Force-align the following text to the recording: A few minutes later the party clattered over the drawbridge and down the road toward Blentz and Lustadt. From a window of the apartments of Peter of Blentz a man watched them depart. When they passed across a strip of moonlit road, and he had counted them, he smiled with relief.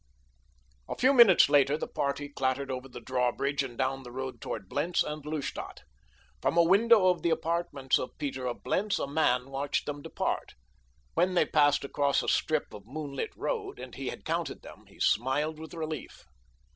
A 0.89 0.95
few 0.95 1.13
minutes 1.13 1.47
later 1.47 1.77
the 1.77 1.87
party 1.87 2.27
clattered 2.27 2.71
over 2.71 2.89
the 2.89 2.99
drawbridge 2.99 3.61
and 3.61 3.77
down 3.77 4.01
the 4.01 4.11
road 4.11 4.41
toward 4.41 4.67
Blentz 4.67 5.03
and 5.03 5.23
Lustadt. 5.23 5.81
From 6.41 6.57
a 6.57 6.63
window 6.63 7.09
of 7.09 7.21
the 7.21 7.29
apartments 7.29 7.99
of 7.99 8.17
Peter 8.17 8.47
of 8.47 8.63
Blentz 8.63 8.97
a 8.97 9.05
man 9.05 9.51
watched 9.51 9.85
them 9.85 10.01
depart. 10.01 10.55
When 11.13 11.35
they 11.35 11.45
passed 11.45 11.83
across 11.85 12.23
a 12.23 12.27
strip 12.27 12.73
of 12.73 12.87
moonlit 12.87 13.29
road, 13.37 13.77
and 13.77 13.93
he 13.93 14.07
had 14.09 14.25
counted 14.25 14.63
them, 14.63 14.85
he 14.87 14.99
smiled 14.99 15.59
with 15.59 15.75
relief. 15.75 16.25